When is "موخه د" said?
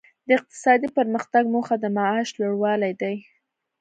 1.53-1.85